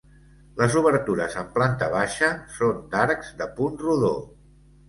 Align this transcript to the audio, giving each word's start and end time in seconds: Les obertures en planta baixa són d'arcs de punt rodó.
Les 0.61 0.77
obertures 0.79 1.35
en 1.41 1.51
planta 1.59 1.91
baixa 1.97 2.31
són 2.57 2.81
d'arcs 2.95 3.33
de 3.43 3.49
punt 3.61 3.81
rodó. 3.87 4.15